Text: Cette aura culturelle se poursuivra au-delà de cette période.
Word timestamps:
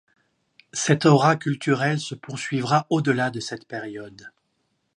Cette 0.73 1.05
aura 1.05 1.35
culturelle 1.35 1.99
se 1.99 2.15
poursuivra 2.15 2.87
au-delà 2.89 3.29
de 3.29 3.39
cette 3.39 3.67
période. 3.67 4.31